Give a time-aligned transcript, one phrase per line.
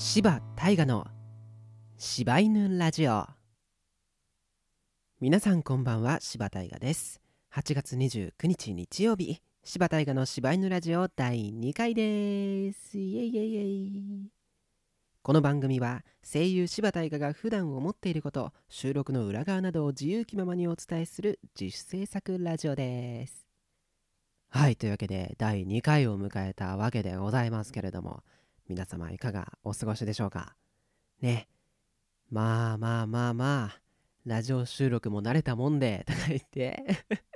[0.00, 1.08] 柴大河の
[1.96, 3.26] 柴犬ラジオ。
[5.20, 7.20] 皆さんこんばんは柴大河です。
[7.52, 12.96] 8月29日日曜日柴大河の柴犬ラジオ第2回です。
[12.96, 14.30] イエイエイエイ。
[15.20, 23.48] この番組は声優柴大河が普段思っていること収録の裏側などを自由気ままにお伝えする自主制作ラジオです。
[24.50, 28.22] はいというわけで第2回を迎えたわけでございますけれども
[28.68, 30.54] 皆様いかがお過ごしでしょうか？
[31.22, 31.48] ね。
[32.30, 33.80] まあまあまあまあ
[34.26, 36.84] ラジオ収録も慣れたもんでとか言って。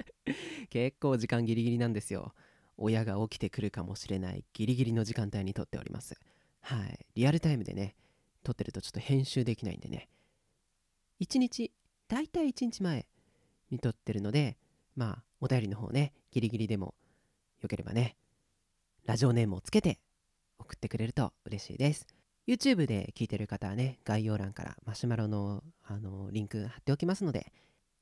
[0.68, 2.34] 結構時間ギリギリなんですよ。
[2.76, 6.20] 親が起きてくるかもしれないギリギリの時間帯に撮っております。
[6.60, 7.06] はい。
[7.14, 7.96] リアルタイムでね
[8.42, 10.10] 撮ってるとちょっと編集できないんでね。
[11.20, 11.72] 1日
[12.08, 13.06] だいたい1日前
[13.70, 14.58] に撮ってるので
[14.96, 16.94] まあお便りの方ねギリギリでも
[17.62, 18.16] よければね
[19.06, 19.98] ラジオネームをつけて
[20.62, 22.06] 送ってくれると嬉しいです。
[22.46, 27.52] YouTube で聞いてる方はね概要欄からマシュマロのあのリンク貼っておきますので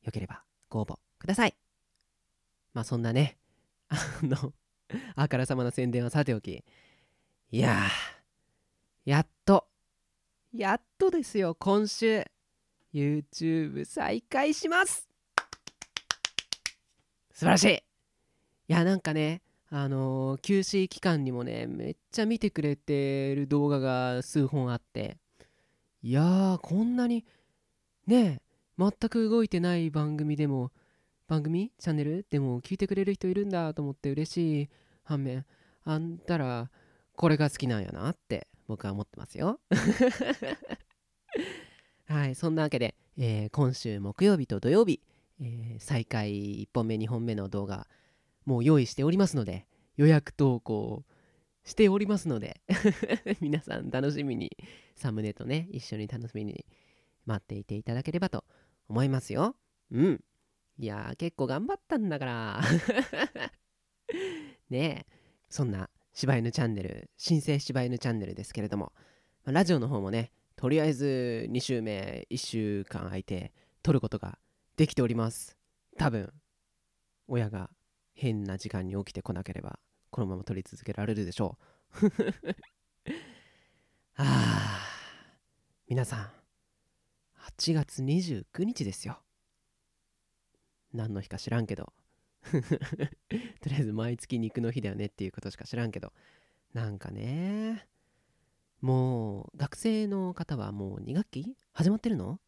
[0.03, 1.55] よければご応募ください。
[2.73, 3.37] まあそんなね
[3.89, 4.53] あの
[5.17, 6.65] あからさまな宣伝はさておき
[7.51, 9.67] いやーやっと
[10.55, 12.25] やっとですよ今週。
[12.93, 15.09] YouTube 再開します。
[17.33, 17.75] 素晴らしい。
[17.77, 17.83] い
[18.69, 25.17] やなんかねあの、休止期間にもねめっちゃ見てくれてる動画が数本あって。
[26.03, 27.27] いやーこんなに
[28.07, 28.41] ね
[28.79, 30.73] 全く動いてない番組でも
[31.29, 31.71] 番組？
[31.79, 32.27] チャンネル？
[32.31, 34.69] でも聞いてくれる人いるんだと思って嬉しい
[35.05, 35.45] 反面
[35.85, 36.71] あんたら
[37.17, 39.61] これが好きなんやなって僕は思ってますよ。
[42.09, 45.01] はいそんなわけで、えー、今週木曜日と土曜日、
[45.41, 47.87] えー、再開1本目2本目の動画
[48.51, 49.65] もう用意しておりますので
[49.97, 51.05] 予約投稿
[51.63, 52.61] しておりますので
[53.41, 54.51] 皆さん楽しみに
[54.97, 56.67] サムネとね一緒に楽しみに
[57.27, 58.45] 待っていていただければと
[58.89, 59.55] 思いますよ。
[59.93, 60.25] うん。
[60.79, 62.61] いや結構頑張ったんだから。
[64.69, 65.13] ねえ
[65.49, 68.93] そんな柴犬チャンネル新生柴犬チャンネルですけれども
[69.45, 73.53] ラジオの方もねとりあえず2週目1週間空いて
[73.85, 74.41] 撮ることが
[74.77, 75.57] できております。
[75.97, 76.33] 多分
[77.29, 77.71] 親が
[78.21, 79.79] 変な時間に起きてこなければ
[80.11, 81.57] このまま撮り続けられるでしょ
[82.03, 82.09] う。
[84.17, 84.81] ああ
[85.89, 86.31] 皆さん
[87.39, 89.23] 8月29日ですよ。
[90.93, 91.95] 何の日か知らんけど。
[92.53, 92.59] と
[93.71, 96.13] りあえず毎月肉の日だよねっていうことしか知らんけど。
[96.75, 97.89] なんかね
[98.83, 101.57] もう学生の方はもう2学期？
[101.73, 102.39] 始まってるの？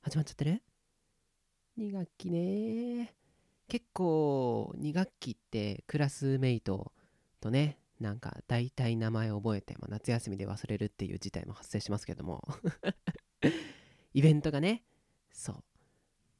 [0.00, 0.62] 始まっちゃってる
[1.76, 3.14] ?2 学期ね。
[3.68, 6.92] 結構2学期ってクラスメイト
[7.40, 12.46] とねなんか大体名前を覚えて、まあ、夏休みで忘れるっていう事態も発生しますけども。
[14.12, 14.84] イベントがね
[15.32, 15.64] そう。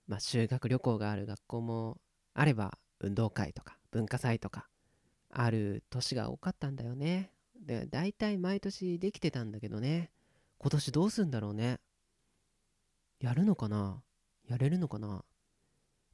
[0.07, 2.01] まあ修学旅行がある学校も
[2.35, 4.69] あれば運動会とか文化祭とか
[5.31, 7.33] ある年が多かったんだよね。
[7.57, 10.11] で大体毎年できてたんだけどね。
[10.59, 11.81] 今年どうすんだろうね。
[13.21, 14.03] やるのかな？
[14.47, 15.25] やれるのかな？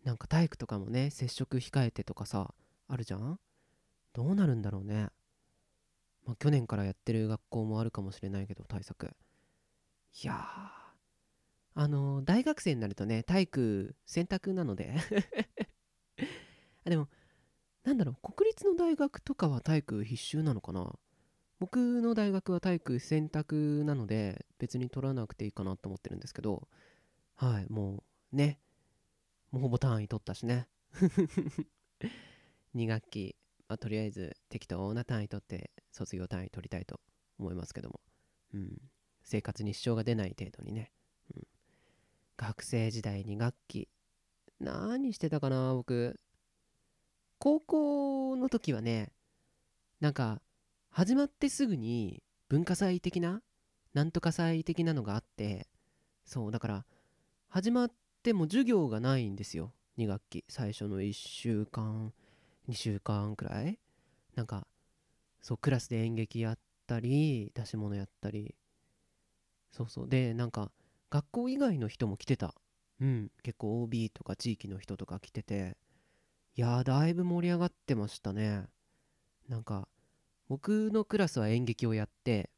[0.05, 2.55] なんか体育とかもね接触控えてとかさ
[2.89, 3.39] あるじゃん？
[4.13, 5.09] どうなるんだろうね。
[6.27, 9.15] まあ去年からやってる学校もあるかもしれないけど対策。
[10.23, 10.35] いや
[11.75, 14.95] あの大学生になるとね体育選択なので。
[16.85, 17.09] あでも
[17.85, 20.99] なんだろう国立の大学とかは体育必修なのかな？
[21.59, 26.69] 僕の大学は体育選択なので別に取らなくていいかなと思ってるんですけど。
[27.37, 28.61] はいもうね
[29.51, 30.69] もうほぼ単位取ったしね。
[32.75, 33.37] 2学期、
[33.69, 37.01] まあ、とりあえず適当な単位取って卒業単位取りたいと
[37.39, 38.01] 思いますけども、
[38.55, 38.81] うん、
[39.23, 40.93] 生活に支障が出ない程度にね、
[41.35, 41.47] うん、
[42.37, 43.89] 学生時代2学期。
[44.61, 46.21] 何してたかな僕。
[47.39, 49.13] 高校の時はね
[50.01, 50.43] なんか
[50.91, 53.43] 始まってすぐに文化祭的な
[53.95, 55.67] なんとか祭的なのがあって。
[56.25, 56.87] そうだから
[57.49, 57.93] 始まっ
[58.23, 59.73] でも授業がないんですよ。
[59.99, 60.45] 2学期。
[60.49, 62.13] 最初の1週間
[62.69, 63.79] 2週間くらい。
[64.35, 64.67] なんか
[65.41, 68.55] そうクラスで演劇やったり出し物やったり。
[69.73, 70.09] そうそう。
[70.09, 70.71] でなんか
[71.11, 72.55] 学校以外の人も来てた。
[73.01, 73.31] うん。
[73.43, 75.77] 結構 OB とか地域の人とか来てて。
[76.57, 78.65] いやーだいぶ盛り上がってましたね。
[79.49, 79.89] なんか
[80.49, 82.51] 僕のクラスは演劇をやって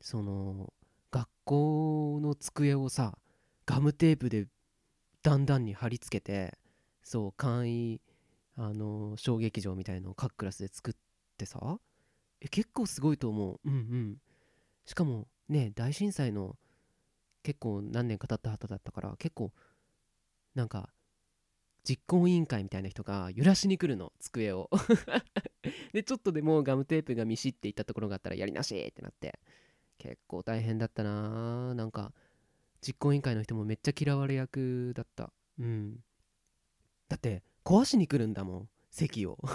[0.00, 0.72] その
[1.10, 3.18] 学校の机をさ
[3.66, 4.46] ガムテープで
[5.22, 6.56] だんだんに貼り付けて
[7.02, 8.00] そう簡易
[8.56, 10.94] あの小劇場みたいのを各クラスで作っ
[11.36, 11.78] てさ
[12.40, 13.60] え結構すごいと思う。
[13.64, 14.16] うんうん。
[14.86, 16.56] しかもね大震災の
[17.42, 19.52] 結構何年か経った後だったから結構
[20.54, 20.90] なんか
[21.84, 24.70] 実行委員会みたいな人が揺らしに来るの机を。
[25.92, 29.38] でちょっとでもガムテープがミシっていったところがあったらやりなしってなって。
[30.00, 32.14] 結構大変だったななんか
[32.80, 35.32] 実行委員会の人もめっちゃ嫌われ役だった。
[35.58, 35.96] うん。
[37.08, 38.68] だって壊しに来るんだもん。
[38.90, 39.38] 席を。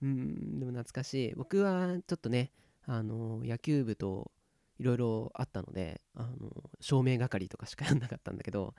[0.00, 1.34] うんでも懐かしい。
[1.34, 2.52] 僕はちょっとね
[2.82, 4.30] あの野球部と
[4.78, 8.74] いろいろあったのであの照明係とかしかやんなかったんだけど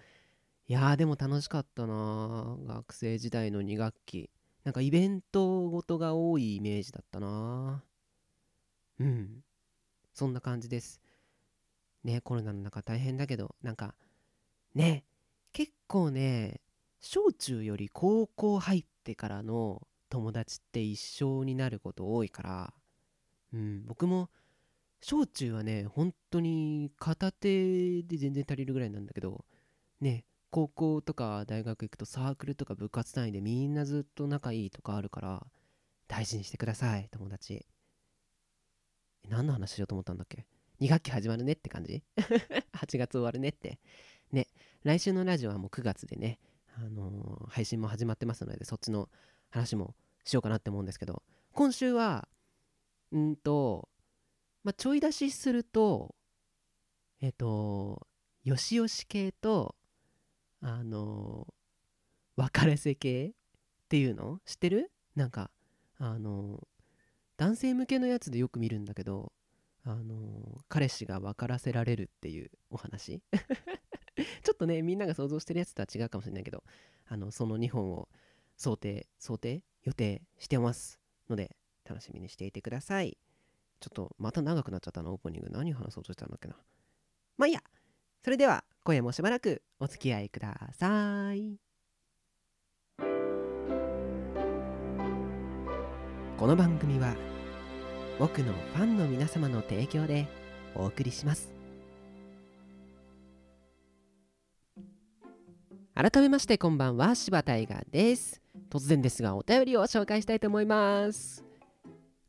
[0.68, 4.30] いやーでも楽しかったな学生時代の2学期。
[4.64, 7.84] なんかイベントごとが多いイメージだったな
[9.00, 9.44] うん。
[10.14, 11.02] そんな感じです
[12.04, 13.96] ねコロナの中大変だけどなんか
[14.74, 15.04] ね
[15.51, 16.62] 結構ね
[17.00, 22.74] 小中より高校入ってからの友達って一緒になること多いから
[23.54, 24.30] うん僕も
[25.01, 29.45] 小中はね本当に片手で全然足りるぐらいなんだけど
[30.02, 35.45] ね高校とか大学行くとサークルとか部活単位でみんなずっと仲いいとかあるから
[36.07, 37.66] 大事にしてください友達。
[39.30, 40.48] 何の話しようと思ったんだっけ？
[40.81, 42.04] 2学期始まるねって感じ
[42.74, 43.80] ?8 月終わるねって。
[44.31, 44.48] ね
[44.84, 46.40] 来週のラジオはもう9月でね
[46.78, 49.10] あのー配信も始まってますのでそっちの
[49.50, 51.24] 話もしようかなって思うんですけど
[51.54, 52.28] 今週は
[53.12, 53.90] うんと
[54.64, 56.16] まあちょい出しすると
[57.22, 58.08] えっ、と
[58.44, 59.76] よしよし系と
[60.62, 61.48] あの
[62.38, 63.31] 別れせ系っ
[63.90, 64.40] ていうの？
[64.46, 64.92] 知ってる？
[65.16, 65.50] なんか
[65.98, 66.66] あの
[67.36, 69.34] 男性向けのやつでよく見るんだけど
[69.92, 73.24] あの彼氏が分からせられるっていうお話？
[74.44, 76.64] ちょっとねみんなが想像してるやつとは違うかもしれないけど
[77.08, 78.08] あのその2本を
[78.56, 83.18] 想定想定予定してますので楽しみにしていてください。
[83.80, 85.50] ちょっとまた長くなっちゃったなオープニング。
[85.50, 86.56] 何話そうとしたんだっけな？
[87.38, 87.64] まあいいや。
[88.24, 91.58] それでは今夜もしばらくお付き合いください。
[96.38, 97.16] この番組は
[98.19, 100.27] 僕のファンの皆様の提供で
[100.75, 101.54] お送りします。
[105.95, 108.42] 改めましてこんばんは柴大河です。
[108.69, 111.45] 突然ですがお便りを紹介したいと思います。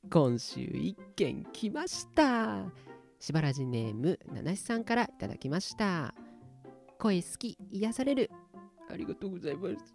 [0.08, 2.66] 今週一件来ました。
[3.18, 6.14] しばらじネームななしさんからいただきました。
[7.00, 8.30] 声好き癒される。
[8.88, 9.92] ありがとうございます。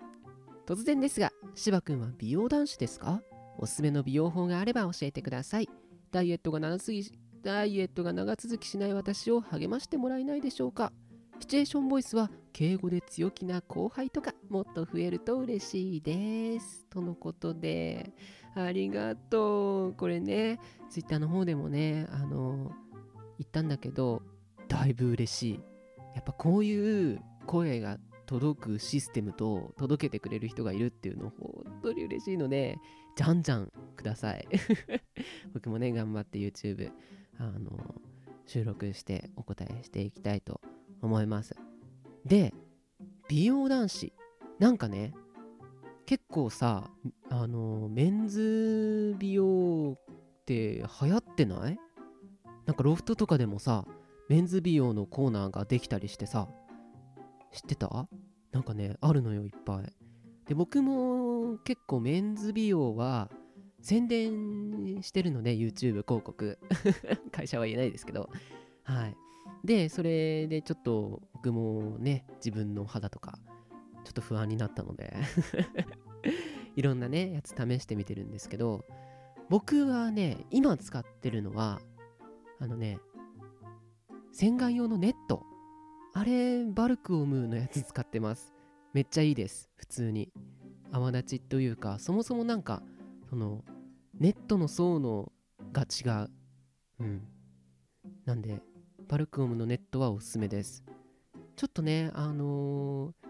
[0.68, 3.22] 突然ですが柴くんは美容男子ですか？
[3.58, 5.70] おすすめの美容法があれば教えてください。
[6.16, 7.12] ダイエットが長すぎ
[7.44, 10.94] ダイエットが長続きしない私を励ましてもらえないでしょうか。
[11.42, 16.86] シチュエーションボイスは敬語で強気な後輩とかもっと増えると嬉しいです。
[16.86, 18.14] とのことで
[18.56, 19.94] ありがとう。
[19.96, 22.72] これねツイッターの方でもねあの
[23.38, 24.22] 言ったんだけど
[24.70, 25.60] だいぶ嬉しい。
[26.16, 32.78] やっぱこういう声が届くシステムと届けてくれる人がいるっていうの本当に嬉しいので
[33.16, 34.48] じゃんじゃんください。
[35.54, 36.92] 僕もね頑張って YouTube
[37.38, 38.02] あの
[38.46, 40.62] 収録してお答えしていきたいと
[41.02, 41.56] 思います。
[42.26, 42.54] で
[43.28, 44.14] 美容男子。
[44.60, 45.14] なんかね
[46.06, 46.90] 結構さ
[47.30, 51.80] あのメンズ美容って流行ってない？
[52.66, 53.86] なんかロフトとかでもさ
[54.30, 56.48] メンズ美容のコーナーができたりしてさ。
[57.52, 58.08] 知ってた？
[58.52, 59.94] なんかねあるのよいっぱい。
[60.48, 61.25] で僕も
[61.64, 63.30] 結構メンズ美容は
[63.82, 66.58] 宣伝してるので YouTube 広告。
[67.32, 68.30] 会社は言えないですけど。
[68.84, 69.18] はい。
[69.64, 73.40] でそれでちょっと僕もね自分の肌とか
[74.04, 75.16] ちょっと不安になったので。
[76.76, 78.84] いろんなねやつ試してみてるんですけど
[79.50, 81.80] 僕はね今使ってるのは
[82.60, 83.00] あのね
[84.34, 85.44] 洗顔用のネット。
[86.14, 88.54] あれバルクオムのやつ使ってます。
[88.94, 89.70] めっちゃいいです。
[89.76, 90.32] 普通に。
[90.96, 92.82] 泡立ちというかそもそもなんか
[93.30, 93.66] その
[94.18, 95.32] ネットの層の
[95.74, 96.30] が違う。
[97.00, 97.22] うん。
[98.24, 98.62] なんで
[99.10, 100.86] バルクオムのネットはおすすめです。
[101.58, 103.26] ちょっとねあのー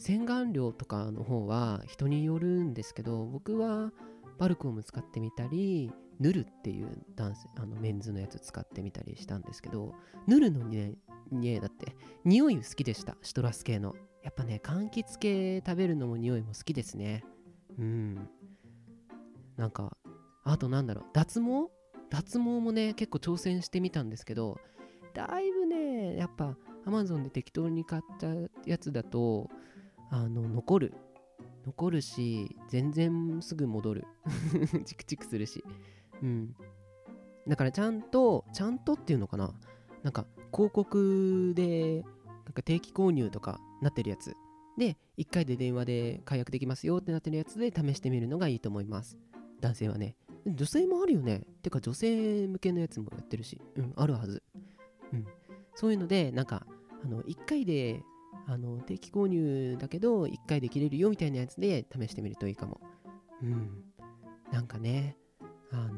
[0.00, 3.90] 洗顔料とかの方は人によるんですけど僕は
[4.38, 5.90] バルクオム使ってみたり
[6.20, 9.92] ヌルっていう男性あのメンズのやつ使ってみたりしたんですけど
[10.28, 10.94] ヌルのね
[11.32, 13.16] ねだって匂い好きでした。
[13.22, 13.94] シトラス系の。
[14.22, 17.24] やっぱね柑橘系食べるのも匂いも好きですね。
[17.78, 18.28] うん。
[19.56, 19.96] なんか
[20.44, 21.70] あとなんだろう脱毛？
[22.10, 24.58] 脱毛もね結構挑戦してみたんですけど
[25.12, 26.56] だいぶねやっぱ
[26.86, 28.28] Amazon で適当に買った
[28.64, 29.50] やつだと
[30.10, 30.94] あの残る。
[31.66, 34.06] 残るし全然すぐ戻る。
[34.86, 35.62] チクチクするし。
[36.22, 36.54] うん。
[37.46, 39.52] だからちゃんとちゃんとっていうのかな。
[40.02, 42.02] なんか広告で
[42.44, 44.34] なんか定期購入とかなってるやつ。
[44.76, 49.18] で1回で電話で解約できますよってなってるやつで試してみるのがいいと思います。
[49.60, 50.16] 男性はね。
[50.46, 51.42] 女性もあるよね。
[51.62, 53.60] てか女性向けのやつもやってるし。
[53.76, 54.42] うんあるはず。
[55.12, 55.26] うん。
[55.74, 56.66] そういうのでなんか
[57.04, 58.02] あの1回で
[58.46, 62.80] あの定期購入だけど1回で切れるよみたいなやつで試してみるといいかも。
[63.42, 63.84] うん。
[64.52, 65.16] なんかね
[65.70, 65.96] あのー、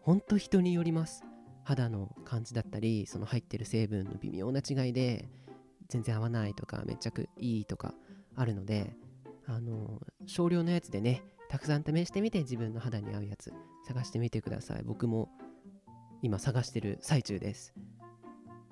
[0.00, 1.22] ほんと人によります。
[1.66, 5.28] 肌の感じだったりその入ってる成分の微妙な違いで
[5.88, 7.94] 全然合わないとかめっちゃくいいとか
[8.34, 8.96] あるので
[9.46, 13.52] あの少量のやつでねたくさん試してみて自分の肌に合うやつ
[13.86, 14.82] 探してみてください。
[14.84, 15.28] 僕も
[16.22, 17.72] 今探してる最中です。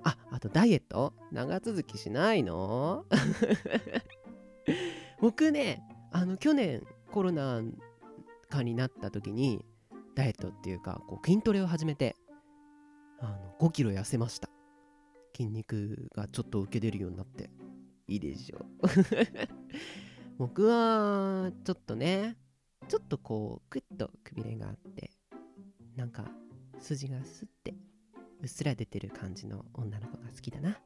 [0.03, 1.13] ああとダイエット？
[1.31, 3.05] 長続きしないの？
[5.21, 7.61] 僕ねあの去年コロナ
[8.49, 9.65] 禍になった時に
[10.15, 12.15] ダイエットっていうかこう筋トレを始めて
[13.19, 14.49] あの5キロ痩せました。
[15.35, 17.49] 筋肉がちょっと受け出るようになって
[18.07, 18.65] いいでしょう。
[20.37, 22.37] 僕はちょっとね
[22.87, 25.11] ちょっとこうクッとくびれがあって
[25.95, 26.29] なんか
[26.79, 27.75] 筋がスッて
[28.41, 30.79] うっすら出てる感じの女の子が好きだな。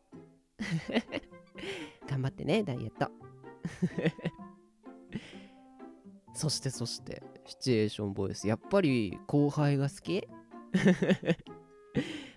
[2.07, 3.11] 頑張ってねダイエット。
[6.33, 8.47] そしてそしてシチュエーションボイス。
[8.47, 10.27] やっぱり後輩が好き？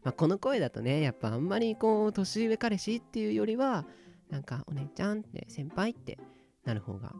[0.02, 3.87] まあこの声だとねやっぱあんまりこう年上彼氏っていうよりは
[4.30, 6.18] なんかお姉ちゃんって先輩って
[6.64, 7.12] なる方が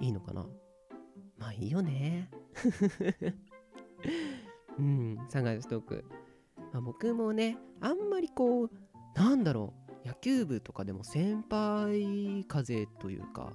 [0.00, 0.46] いいのかな。
[1.38, 2.30] まあいいよね。
[4.78, 6.04] うん探しとく、
[6.72, 8.70] まあ、僕もねあんまりこう
[9.14, 13.52] なんだろう野球部とかでも先輩風というか、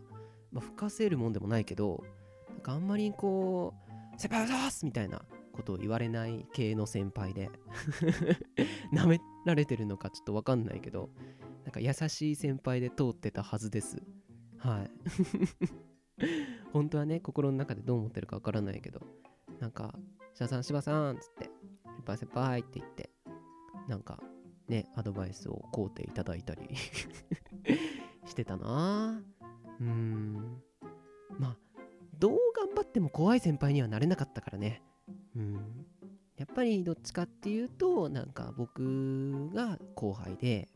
[0.52, 2.04] まあ、吹かせるもんでもないけど
[2.50, 5.24] なんかあんまりこう先輩おざすみたいな
[5.54, 7.50] ことを言われない系の先輩で。
[8.92, 11.10] 舐められてるのかちょっとわかんないけど
[11.64, 14.02] なんか優しい先輩で通ってたはずです。
[14.58, 14.92] はい。
[16.72, 19.02] 本当はね心の中でどう思ってるかわからないけど
[19.60, 19.98] なんか
[20.34, 21.50] 「シャさん柴さん」っつって
[21.86, 23.10] 「先輩先輩」って言って
[23.88, 24.22] なんか
[24.68, 26.70] ねアドバイスを買うていただいたり
[28.26, 29.22] してたな。
[29.80, 30.62] うーん。
[31.40, 31.58] まあ
[32.20, 34.82] どう頑張っても怖い先輩にはなれなかったからね。
[36.54, 40.70] ぱりどっちかっていうとなんか僕が後輩で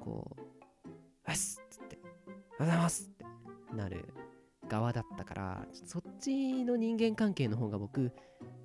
[0.00, 0.88] こう
[1.28, 3.24] 「よし!」っつって「おはようございます!」って
[3.76, 4.12] なる
[4.68, 8.12] 側だったからそっちの人間関係の方が僕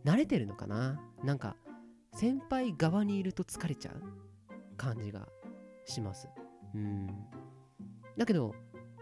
[0.06, 1.56] 慣れてるのかななんか
[2.14, 4.02] 先輩側にいると疲れちゃう
[4.78, 5.28] 感じが
[5.86, 6.30] します
[6.74, 7.08] うん
[8.18, 8.56] だけど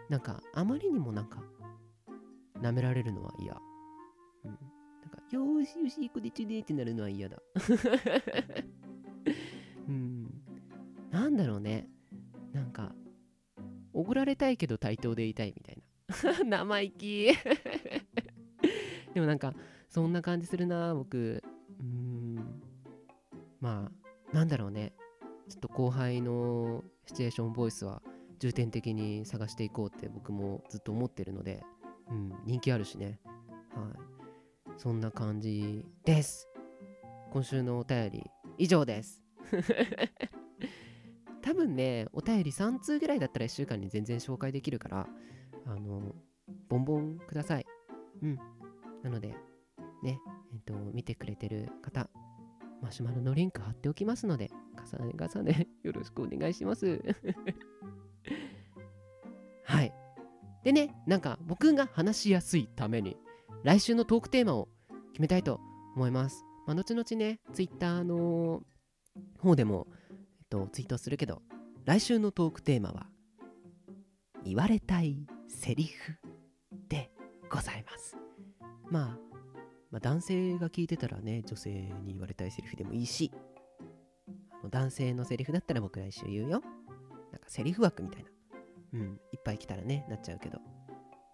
[0.09, 1.41] なんかあまりにもなんか
[2.55, 3.55] 舐められるのは嫌
[5.31, 7.41] よしよし行こでちゅでってなるのは嫌だ。
[9.87, 10.29] うん。
[11.09, 11.89] なんだろうね。
[12.53, 12.95] なんか
[13.93, 15.83] おごられたいけど対等でいたいみたいな。
[16.45, 17.31] 生意気。
[19.13, 19.53] でもなんか
[19.87, 21.43] そんな感じするな僕。
[21.79, 22.61] うん。
[23.59, 24.93] まあなんだろうね。
[25.49, 28.01] ちょっと後輩のシチュエーションボイスは
[28.39, 31.63] 重点的に探していこうって僕もずっと思ってるので、
[32.09, 33.19] うん、人気あるしね。
[33.73, 34.04] はい。
[34.77, 36.49] そんな感じです。
[37.31, 38.23] 今週のお便り
[38.57, 39.23] 以上です。
[41.41, 45.07] 多分ねお便り3通ぐらいだったら1週間に全然紹介できるから
[45.65, 46.15] あの
[46.67, 47.65] ボンボンください。
[48.21, 48.39] うん。
[49.01, 49.35] なので
[50.03, 50.19] ね
[50.53, 52.09] えっ、と見てくれてる方
[52.81, 54.51] マシュマロのリンク貼っておきますので
[54.97, 57.01] 重ね重ねよろしくお願いします。
[59.63, 59.93] はい。
[60.63, 63.17] でねなんか僕が話しやすいために
[63.65, 64.69] 来週のトークテーマを
[65.13, 65.59] 決めたいと
[65.95, 68.61] 思いますまあ後々ねツイッターの
[69.39, 69.87] 方でも、
[70.39, 71.41] えっと、ツイートするけど
[71.83, 73.07] 来週のトークテーマは
[74.43, 76.15] 言われたいセリフ
[76.89, 77.09] で
[77.49, 78.15] ございます
[78.91, 79.25] まあ
[79.91, 81.69] まあ、男性が聞いてたらね、女性
[82.03, 83.31] に言われたいセリフでもいいし、
[84.69, 86.61] 男性のセリフだったら僕来週言うよ。
[87.31, 88.29] なんかセリフ枠みたいな。
[88.93, 90.59] うん、いっぱい来たらね、なっちゃうけど。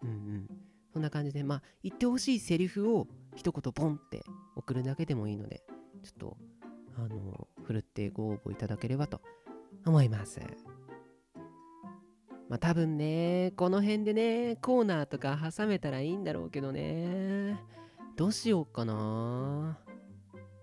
[0.04, 0.48] うんうん。
[0.93, 4.24] そんな感じで、まあ、言ってほしいセリフを一言ポンって
[4.55, 5.63] 送るだけでもいいので、
[6.03, 6.38] ちょっと、
[6.98, 9.21] あの、ふるってご応募いただければと
[9.86, 10.39] 思います。
[12.50, 17.57] まあ多分ね、この辺でね、コーナーとか挟めたらいいんだろうけどね。
[18.17, 19.79] どうしようかな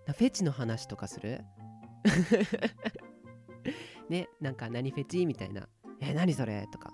[0.06, 1.40] フェチの話とかする？
[4.10, 5.24] ね、なんか何フェチ？
[5.24, 5.66] みたいな。
[6.00, 6.68] え、何それ？
[6.70, 6.90] とか。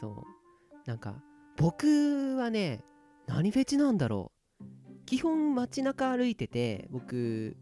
[0.00, 0.88] そう。
[0.88, 1.20] なんか、
[1.58, 2.82] 僕はね、
[3.26, 4.64] 何フェチなんだろう。
[5.04, 7.56] 基本街中歩いてて、僕、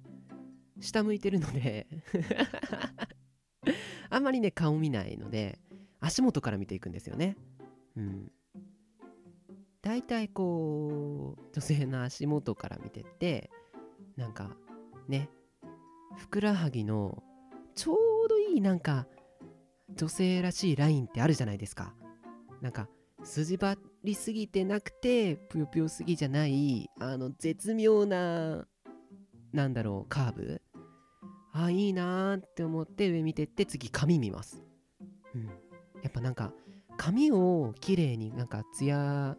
[0.80, 1.86] 下向いてるので
[4.10, 5.58] あんまりね顔見ないので
[6.00, 7.36] 足元から見ていくんですよね。
[7.96, 8.32] うん。
[9.82, 13.50] 大体こう女性の足元から見てって
[14.16, 14.56] なんか
[15.08, 15.30] ね
[16.16, 17.22] ふくらはぎの
[17.74, 19.06] ちょうどいいなんか
[19.94, 21.94] 女性らしいラインってあるじゃないですか。
[22.60, 22.88] なんか
[23.26, 28.66] 筋張りすぎてなくてぷよぷよすぎじゃないあの絶妙な
[29.52, 30.62] なんだろうカーブ。
[31.52, 34.62] あいいなーって思って上見てって次髪見ます、
[35.34, 36.52] うん、やっぱなんか
[36.98, 39.38] 髪をきれいになんかツヤ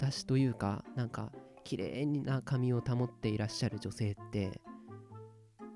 [0.00, 1.30] 出しというかなんか
[1.64, 4.58] 綺麗な髪を保っていらっしゃる女性って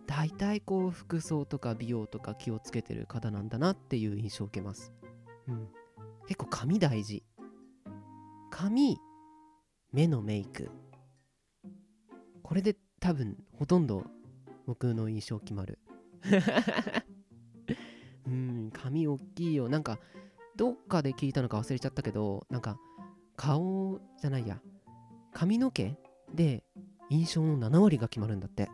[0.07, 4.91] 大体こう服装とか美容とか気をつけてる方なんだなっていう印象を受けます、
[5.49, 5.69] うん、
[6.33, 7.23] 結構髪大事。
[8.51, 8.97] 髪
[9.93, 10.71] 目のメイク。
[12.43, 14.07] これで多分ほとんど
[14.67, 15.79] 僕の印象決まる。
[18.27, 19.69] うん髪大きいよ。
[19.69, 19.99] なんか
[20.57, 22.79] どっかで聞いたのか忘れちゃったけどなんか
[23.37, 24.59] 顔じゃないや。
[25.35, 25.99] 髪の毛
[26.35, 26.65] で
[27.11, 28.71] 印象の7割が決まるんだって。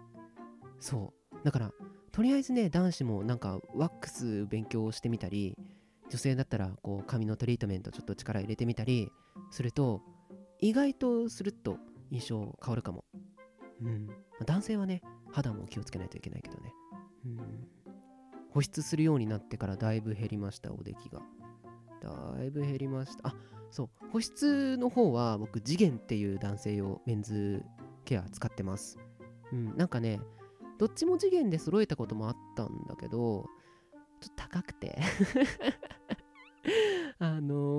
[0.78, 1.36] そう。
[1.42, 1.72] だから
[2.12, 5.58] とりあえずね男子もなんかワックス勉強してみたり
[6.10, 9.10] 女性だったらこう髪のトリートメントちょっと力入れてみたり
[9.50, 10.02] すると
[10.60, 11.78] 意外とスルッと
[12.10, 13.04] 印象変わるかも。
[13.82, 14.08] うん。
[14.46, 16.72] 男性はね肌も気をつけないといけないけどね。
[17.26, 17.38] うん。
[18.50, 21.20] 保湿するようになってからだいぶ減りましたおできが。
[22.02, 23.28] だいぶ減りました。
[23.28, 23.34] あ
[23.70, 23.90] そう。
[24.10, 27.62] 保湿の方は僕次元っていう男性用メンズ
[28.04, 28.98] ケア使ってます。
[29.52, 29.76] うん。
[29.76, 30.20] なんかね
[30.78, 33.44] どっちも次元で揃えたこともあったんだけど
[34.20, 34.98] ちょっと高くて。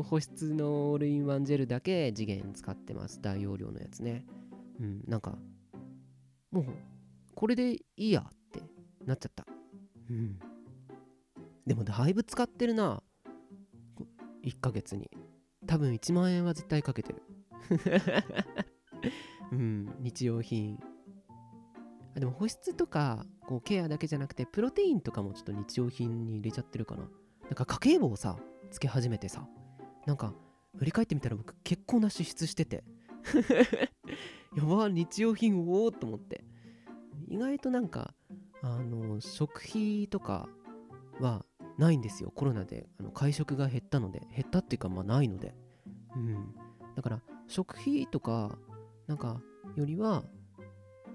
[0.04, 3.22] 保湿のオールインワンジェルだけ次元使ってます。
[3.22, 4.26] 大容量のやつね。
[4.80, 5.38] うんなんか
[6.52, 6.66] もう
[7.36, 8.62] これでいいやって
[9.06, 9.46] なっちゃった。
[10.10, 10.40] うん。
[11.66, 13.02] でもだいぶ使ってるな。
[14.44, 15.10] 1ヶ月に。
[15.68, 17.22] 多分1万円は絶対かけてる。
[19.52, 20.80] うん日用品。
[22.16, 27.04] あでも保湿とかこうケアだけじゃなくてプロテインとかもちょっと日用品に入れちゃってるかな。
[27.44, 28.38] なんか家計簿をさ
[28.72, 29.48] つけ始めてさ。
[30.10, 30.34] なんか
[30.80, 32.84] 振り返ってみたら僕結構な支出してて。
[34.58, 36.44] やば日用品おおと思って。
[37.28, 38.16] 意外となんか
[38.64, 40.50] あの食費とか
[41.20, 41.46] は
[41.78, 42.32] ないんですよ。
[42.32, 44.22] コロナであの会食が減ったので。
[44.32, 45.54] 減ったっていうかまあないので。
[46.16, 46.56] うん。
[46.96, 48.58] だから食費とか
[49.06, 49.44] なんか
[49.76, 50.24] よりは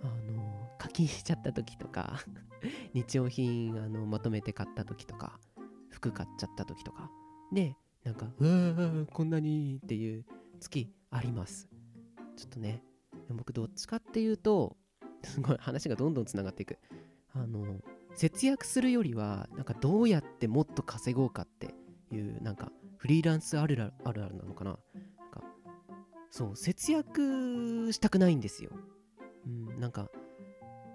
[0.05, 2.21] あの課金しちゃった時とか
[2.95, 5.41] 日用品あのまとめて買った時とか
[5.91, 7.11] 服買っちゃった時とか。
[7.53, 10.25] でなんかうわこんなにっていう
[10.61, 11.69] 月あります。
[12.37, 12.83] ちょっとね
[13.31, 14.77] 僕どっちかっていうと
[15.23, 16.79] すごい話がどんどんつながっていく。
[17.33, 17.81] あの
[18.15, 21.75] 節約するよりはなんかどうやってもっと稼ごうかって
[22.13, 24.71] いうなんかフリーランスあるあるあるなのかな。
[24.71, 24.79] なん
[25.31, 25.43] か
[26.31, 28.71] そう節約したくないんですよ、
[29.47, 30.11] うん、なんか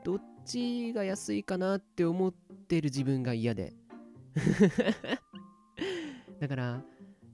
[0.03, 3.73] どっちが安いかなって思ってる自分が嫌で。
[6.39, 6.83] だから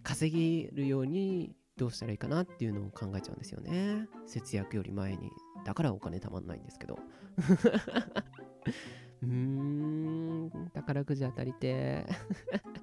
[0.05, 4.07] 稼げるようにどうしたらいいかなっていうのを考えちゃうんですよね。
[4.25, 5.31] 節約より前に。
[5.65, 6.99] だからお金たまんないんですけど。
[9.23, 10.51] うーん。
[10.73, 12.05] 宝くじ当たりて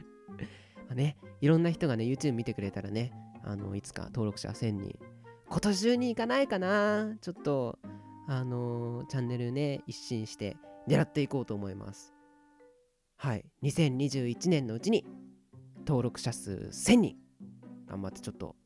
[0.90, 3.12] まねいろんな人がね YouTube 見てくれたらね
[3.44, 4.98] あのいつか登録者1000人。
[5.48, 7.16] 今年中に行かないかな。
[7.20, 7.78] ちょっと
[8.26, 10.56] あの、チャンネルね一新して
[10.88, 12.12] 狙っていこうと思います。
[13.16, 13.44] はい。
[13.62, 15.06] 2021年のうちに
[15.86, 17.16] 登録者数1000人。
[17.86, 18.56] 頑張ってちょっと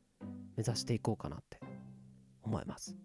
[0.55, 1.59] 目指していこうかなって
[2.43, 2.95] 思います。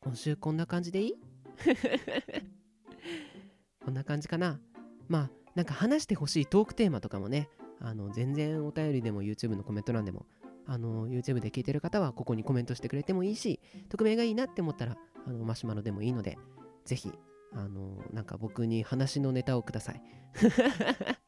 [0.00, 1.14] 今週こんな感じでいい？
[3.84, 4.60] こんな感じかな？
[5.08, 7.48] まあなんか話してほしいトークテーマとかもね
[7.80, 10.26] あの全然お便りでも YouTube のコメント欄でも
[10.66, 16.38] あの YouTube で聞いてる方はここにコメントしてくれてもいいし匿名がいいなって思ったらあのマシュマロでもいいので
[16.84, 17.12] ぜひ
[17.52, 20.02] あのなんか僕に話のネタをください
[20.34, 21.21] はい。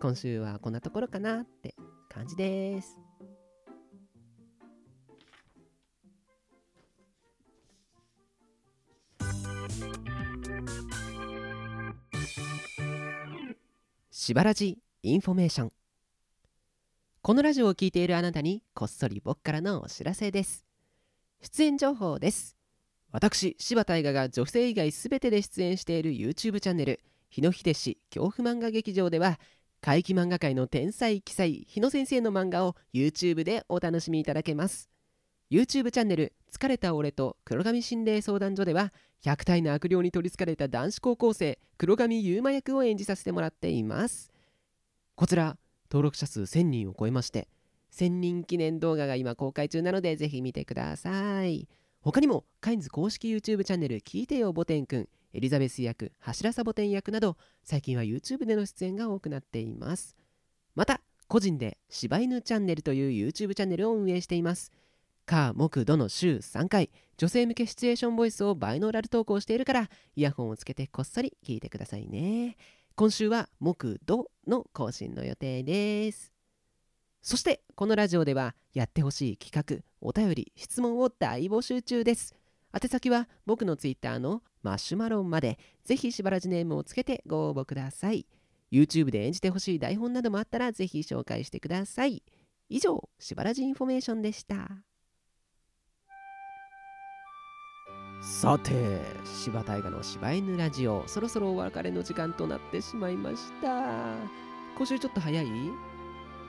[0.00, 1.74] 今週はこんなところかなって
[2.08, 2.98] 感じです。
[14.10, 15.72] しばらじインフォメーション。
[17.20, 20.64] このラジオを聴いているあなたにこっそり僕からのお知らせです。
[21.42, 22.56] 出演情報です。
[23.12, 29.38] 私柴太雅が女性以外すべてで出演している YouTube チャンネル日野日出志恐怖漫画劇場では
[29.82, 34.90] 怪奇漫画界の天才奇才日野先生の漫画を YouTube でお楽しみいただけます。
[35.50, 44.30] YouTube チャンネル「疲れた俺と黒髪心霊相談所」では100体の悪霊に取りつかれた男子高校生黒髪優馬役を演じさせてもらっています。
[45.14, 45.56] こちら
[45.90, 47.48] 登録者数1000人を超えまして
[47.92, 51.68] 1000人記念動画が今公開中なのでぜひ見てください。
[52.02, 60.16] 他にもカインズ公式 YouTube チャンネル聞いてよボテンくんエリザベス役柱サボテン役など最近は YouTube での出演が多くなっています。
[60.74, 64.72] また個人で柴犬チャンネルという YouTube チャンネルを運営しています。
[65.26, 72.56] 火木土の週3回女性向けシチュエーションボイスをバイノーラル投稿しているからイヤホンをつけてこっそり聞いてくださいね。
[72.96, 76.32] 今週は木土の更新の予定です。
[77.22, 82.34] そしてこのラジオではやってほしい企画お便り質問を大募集中です。
[82.74, 85.58] 宛先は僕のツイッターのマシュマロンまで。
[85.84, 88.26] ぜひしばらじネームをつけてご応募ください。
[88.72, 92.22] YouTube で演じてほしい台本などもあったらぜひ紹介してください。
[92.68, 94.68] 以上しばらじインフォメーションでした。
[98.22, 104.14] さて柴太雅の48犬ラジオそろそろお別れの時間となってしまいました。
[104.76, 105.46] 今週ちょっと早い？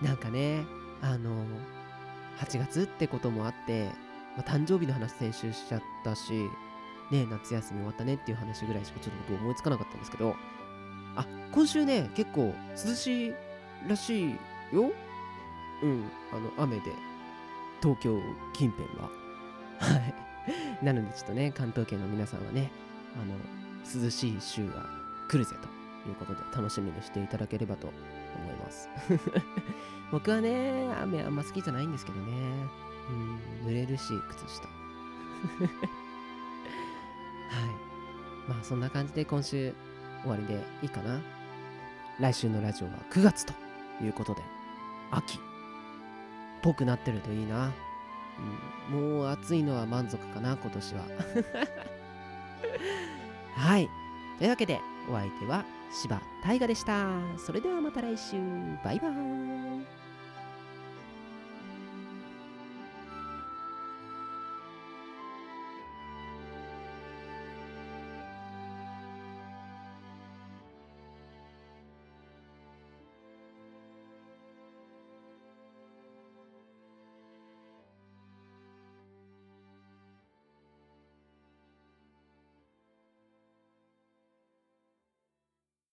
[0.01, 0.65] なんかね
[1.01, 1.45] あの
[2.39, 3.85] 8月ってこともあって、
[4.35, 6.49] まあ、誕生日の話先週しちゃったし
[7.11, 10.35] ね夏休み終わったねっていう話ぐらいしかちょっと僕思いつかなかったんですけど
[11.15, 12.53] あ今週ね結構
[12.85, 13.33] 涼しい
[13.87, 14.29] らしい
[14.73, 14.91] よ。
[15.83, 17.11] うんあの雨で。
[17.81, 18.21] 東京
[18.53, 19.09] 近辺は。
[19.79, 19.97] は
[20.79, 20.85] い。
[20.85, 22.71] なのでちょっとね関東圏の皆さんはね
[23.15, 24.85] あの涼しい週が
[25.27, 25.55] 来るぜ
[26.03, 28.89] ということで楽しみにしていただければと思います。
[30.11, 32.31] 僕はね雨あんま好きじゃないんですけどね。
[33.09, 34.67] うん濡れるし靴下。
[38.47, 39.73] まあそんな感じで今週
[40.21, 41.19] 終わりでいいかな。
[42.19, 43.53] 来週のラジオは9月と
[44.01, 44.41] いうことで
[45.11, 45.37] 秋。
[45.37, 45.39] っ
[46.61, 47.71] ぽくなってるといいな。
[48.91, 51.03] うん、もう暑いのは満足かな今年は。
[53.55, 53.89] はい。
[54.37, 57.07] というわけでお相手は柴大河でした。
[57.37, 58.37] それではまた来週。
[58.83, 60.00] バイバーイ。